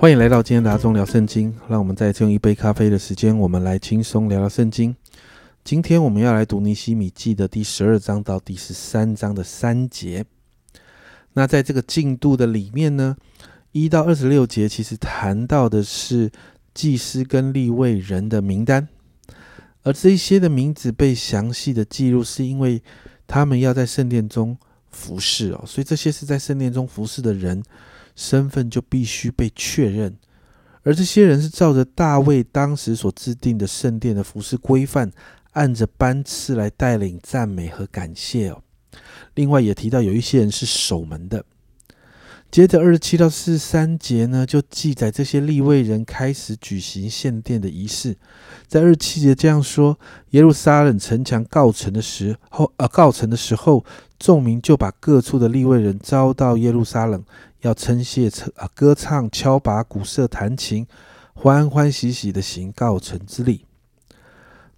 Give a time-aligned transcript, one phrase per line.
[0.00, 1.54] 欢迎来到今天的阿中聊圣经。
[1.68, 4.96] 让我们再次用一杯咖啡的时间，我们来轻松聊聊圣经。
[5.62, 10.24] 今天我们要来读尼西米记的第十二章到第十三章的三节。
[11.34, 13.14] 那在这个进度的里面呢，
[13.72, 16.30] 一到二十六节其实谈到的是
[16.72, 18.88] 祭司跟立位人的名单，
[19.82, 22.82] 而这一些的名字被详细的记录，是因为
[23.26, 24.56] 他们要在圣殿中
[24.90, 27.62] 服侍哦，所以这些是在圣殿中服侍的人。
[28.20, 30.14] 身份就必须被确认，
[30.82, 35.10] 而这些人是照着大卫当时所制定的圣殿的服饰规范，
[35.52, 38.62] 按着班次来带领赞美和感谢哦。
[39.34, 41.42] 另外也提到有一些人是守门的。
[42.50, 48.16] 接着二十七到四十三节呢，就记载这些立位人开始举行献殿的仪式。
[48.66, 49.96] 在二十七节这样说：
[50.30, 53.84] 耶路撒冷城墙告成的时候，呃，告成的时候，
[54.18, 57.22] 众民就把各处的立位人招到耶路撒冷。
[57.60, 60.86] 要称谢、称啊歌唱、敲拔鼓瑟、弹琴，
[61.34, 63.66] 欢欢喜喜的行告成之礼。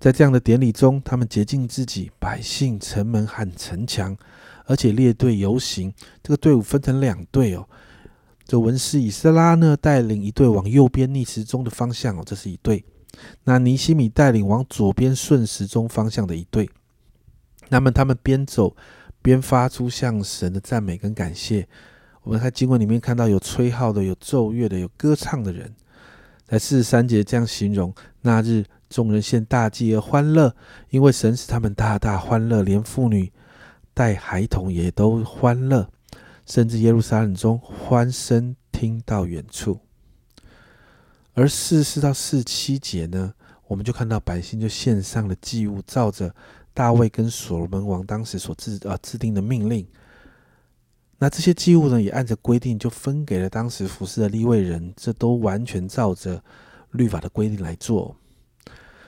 [0.01, 4.17] 在这样的典礼中，他们洁净自己，百姓、城门和城墙，
[4.67, 5.93] 而且列队游行。
[6.23, 7.69] 这个队伍分成两队哦。
[8.45, 12.85] 这文士以斯拉呢，带领一队往右边逆时钟的方向哦，这是一队。
[13.45, 16.69] 那尼西米带领往左边顺时钟方向的一队。
[17.69, 18.77] 那么他们边走
[19.23, 21.67] 边发出向神的赞美跟感谢。
[22.23, 25.75] 我们在经文里面看到有吹号的，有奏乐的，有歌唱的人。
[26.47, 30.55] 在四十三节这样形容：那日众人献大祭而欢乐，
[30.91, 33.33] 因为神使他们大大欢乐，连妇女
[34.03, 35.89] 带孩童也都欢乐，
[36.45, 39.79] 甚至耶路撒冷中欢声听到远处。
[41.35, 43.33] 而四四到四七节呢，
[43.69, 46.35] 我们就看到百姓就献上了祭物，照着
[46.75, 49.87] 大卫跟所罗门王当时所制啊制定的命令。
[51.19, 56.43] 那这些祭物呢，也按着规定就分给了当时服侍的立位人，这都完全照着
[56.91, 58.17] 律法的规定来做。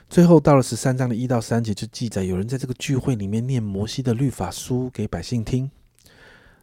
[0.09, 5.71] 最后到了十三章的一到三节，就记载有人在这个聚会里面念摩西的律法书给百姓听。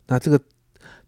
[0.08, 0.40] 那这个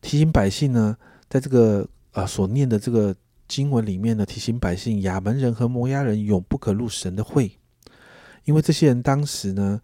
[0.01, 0.97] 提醒百姓呢，
[1.29, 3.15] 在这个啊所念的这个
[3.47, 7.57] 经文里面呢，提醒百姓亚门人和摩押人永不可入神的会，
[8.45, 9.81] 因为这些人当时呢。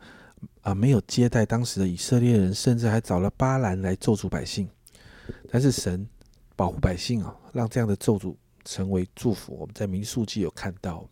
[0.62, 4.70] 啊，没有接待当时的以色列人，甚至还找了巴兰来咒诅百姓。
[5.52, 6.08] 但是神
[6.56, 8.34] 保护百姓啊，让这样的咒诅
[8.64, 9.54] 成为祝福。
[9.60, 11.06] 我们在民数记有看到，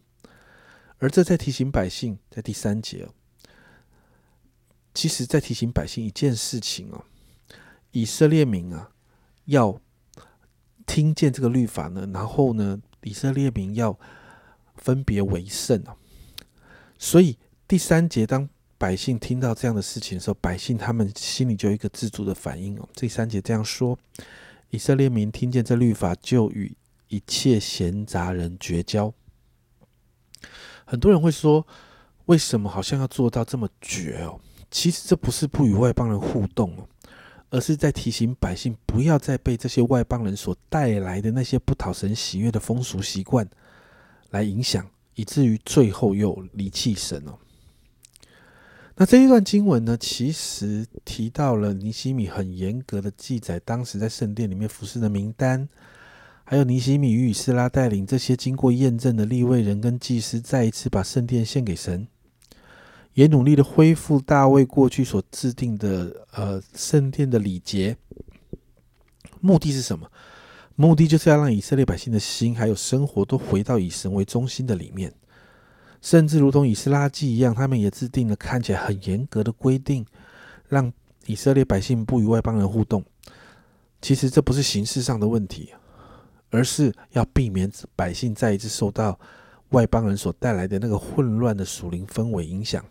[1.00, 3.08] 而这在提醒百姓，在第三节，
[4.94, 7.04] 其实在提醒百姓一件事情哦，
[7.92, 8.92] 以色列民啊，
[9.46, 9.80] 要
[10.86, 13.98] 听见这个律法呢，然后呢，以色列民要
[14.76, 15.96] 分别为圣啊。
[16.98, 17.38] 所以
[17.68, 18.50] 第三节当。
[18.80, 22.88] 百姓听到这样的事情的时候，百姓他们心里就有一个自主的反应哦。
[22.94, 23.98] 这三节这样说：
[24.70, 26.78] 以色列民听见这律法，就与
[27.08, 29.12] 一切闲杂人绝交。
[30.86, 31.66] 很多人会说，
[32.26, 34.40] 为什么好像要做到这么绝哦？
[34.70, 36.88] 其实这不是不与外邦人互动哦，
[37.50, 43.48] 而是在提醒百姓不要再被这些外邦人所带来的那些不讨神喜悦的风俗习惯
[44.32, 47.38] 来影响，以至于最后又离弃神哦。
[49.00, 55.70] 那这一段经文呢，其实提到了尼西米很严格的记载，当时在圣殿里面服侍的名单，
[56.50, 62.08] 还有尼西米与以斯拉带领这些经过验证的立位人跟祭司，再一次把圣殿献给神，
[63.16, 67.98] 也努力的恢复大卫过去所制定的呃圣殿的礼节。
[69.42, 70.10] 目的是什么？
[70.78, 75.14] 目的就是要让以色列百姓的心还有生活都回到以神为中心的里面。
[76.02, 80.06] 甚至如同以斯拉记一样，他们也制定了看起来很严格的规定，
[80.70, 80.94] 让
[81.26, 83.04] 以色列百姓不与外邦人互动。
[84.02, 85.74] 其实这不是形式上的问题，
[86.50, 89.20] 而是要避免百姓再一次受到
[89.70, 92.84] 外邦人所带来的那个混乱的属灵氛围影响。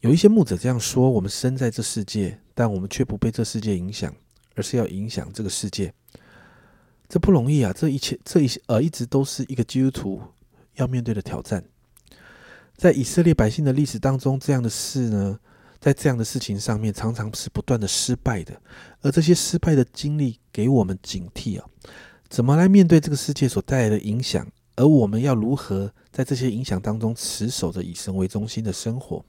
[0.00, 4.14] 有一些牧者这样说：“我们生在这世界，但我们却不被这世界影响，
[4.54, 5.92] 而是要影响这个世界。”
[7.08, 7.72] 这不容易啊！
[7.72, 10.22] 这一切，这一呃，一直都是一个基督徒。
[10.76, 11.62] 要面对的挑战，
[12.74, 15.38] 在以色列百姓的历史当中，这样的事呢，
[15.80, 18.60] 在这样的事情上面，常常是不断的失败的。
[19.00, 21.66] 而这些失败的经历，给我们警惕啊，
[22.28, 24.46] 怎么来面对这个世界所带来的影响？
[24.76, 29.24] 而我们要如何在这些影响当中，持守着以神为中心的生活？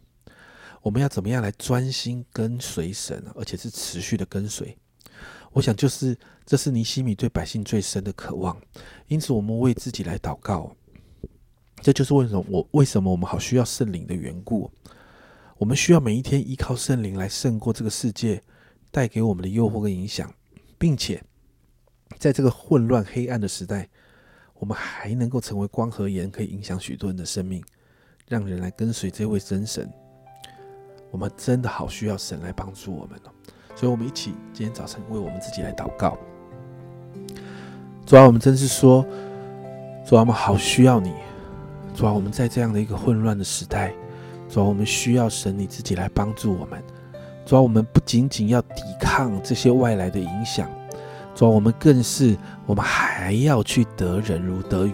[0.82, 4.78] 我们要怎么样来专心跟随神，而且是持续的跟随？
[5.54, 8.60] 我想，就是这是尼西米对百姓最深的渴望。
[9.08, 10.76] 因此，我们为自己来祷告。
[11.82, 14.72] 这就是为什么我为什么我们好需要圣灵的缘故。
[15.62, 18.42] 我们需要每一天依靠圣灵来胜过这个世界
[18.90, 20.34] 带给我们的诱惑跟影响，
[20.80, 21.24] 并且
[22.18, 23.88] 在这个混乱黑暗的时代，
[24.56, 27.64] 我们还能够成为光和盐，可以影响许多人的生命，
[28.28, 29.88] 让人来跟随这位真神。
[31.12, 33.32] 我们真的好需要神来帮助我们哦。
[33.76, 36.18] 所以，我们一起今天早晨为我们自己来祷告。
[38.04, 39.06] 主啊，我们真是说，
[40.04, 41.14] 主啊，我们好需要你。
[41.94, 43.94] 主啊，我们在这样的一个混乱的时代，
[44.52, 46.84] 主啊，我们需要神你自己来帮助我们。
[47.46, 50.70] 主啊，我们不仅仅要抵抗这些外来的影响，
[51.34, 54.94] 主啊，我们更是我们还要去得人如得鱼。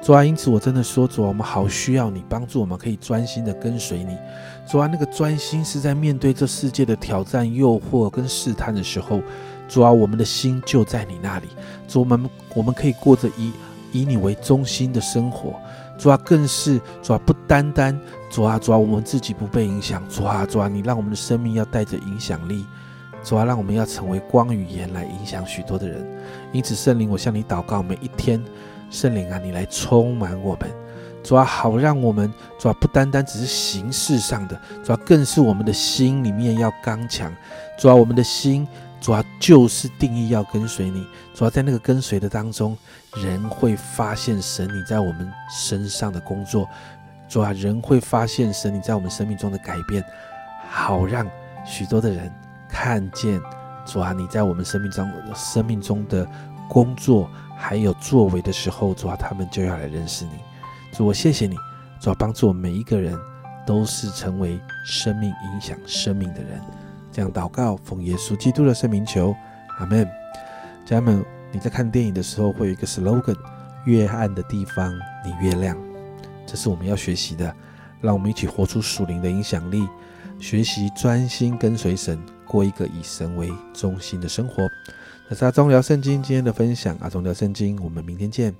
[0.00, 4.16] 主啊，因此我真的说，主啊，我们好需要你帮助，我们可以专心的跟随你。
[4.70, 9.20] 主啊，那个专心是在面对这世界的挑战、诱惑跟试探的时候，
[9.66, 11.48] 主啊，我们的心就在你那里。
[11.88, 13.52] 主，我们我们可以过着以
[13.90, 15.54] 以你为中心的生活。
[15.98, 17.98] 主啊，更是主啊，不单单
[18.34, 20.02] 主啊，主啊，我们自己不被影响。
[20.08, 22.66] 主啊，主啊，你让我们的生命要带着影响力。
[23.22, 26.04] 主啊，让我们要成为光与盐来影响许多的人。
[26.50, 28.44] 因此，圣灵，我向你祷告，每一天，
[28.90, 30.68] 圣灵啊，你来充满我们。
[31.22, 32.28] 主啊，好让我们
[32.58, 37.32] 主啊，不单单只是形式上的，主啊，更是我们的心里面要刚强。
[37.78, 38.66] 主啊，我们的心，
[39.00, 41.06] 主啊，就是定义要跟随你。
[41.36, 42.76] 主啊，在那个跟随的当中，
[43.14, 46.68] 人会发现神你在我们身上的工作。
[47.28, 50.04] 主啊，人会发现神你在我们生命中的改变，
[50.70, 51.26] 好让
[51.64, 52.32] 许多的人
[52.68, 53.40] 看见
[53.84, 56.26] 主啊，你在我们生命中生命中的
[56.68, 60.32] 工作还有作为的时候，主啊，他们就要来认识你。
[60.92, 61.56] 主，我谢谢你，
[61.98, 63.18] 主要帮助我们每一个人
[63.66, 66.60] 都是成为生命影响生命的人。
[67.10, 69.34] 这样祷告，奉耶稣基督的圣名求，
[69.78, 70.06] 阿门。
[70.84, 73.36] 家人们，你在看电影的时候会有一个 slogan：
[73.86, 74.92] 越暗的地方
[75.24, 75.76] 你越亮。
[76.46, 77.54] 这是我们要学习的。
[78.00, 79.88] 让我们一起活出属灵的影响力，
[80.38, 84.68] 学习专心跟随神，过一个以神为中心的生活。
[85.26, 88.54] 那是阿忠聊圣经今天的分享，阿忠聊圣经，我们明天见。